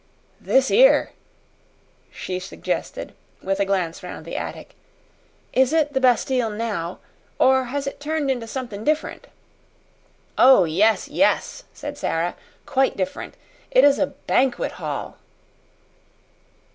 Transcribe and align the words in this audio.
"This 0.39 0.71
'ere," 0.71 1.11
she 2.09 2.39
suggested, 2.39 3.13
with 3.43 3.59
a 3.59 3.65
glance 3.65 4.01
round 4.01 4.25
the 4.25 4.35
attic 4.35 4.73
"is 5.53 5.73
it 5.73 5.93
the 5.93 6.01
Bastille 6.01 6.49
now 6.49 6.97
or 7.37 7.65
has 7.65 7.85
it 7.85 7.99
turned 7.99 8.31
into 8.31 8.47
somethin' 8.47 8.83
different?" 8.83 9.27
"Oh, 10.39 10.63
yes, 10.63 11.07
yes!" 11.07 11.65
said 11.71 11.99
Sara. 11.99 12.35
"Quite 12.65 12.97
different. 12.97 13.35
It 13.69 13.83
is 13.83 13.99
a 13.99 14.07
banquet 14.07 14.71
hall!" 14.81 15.17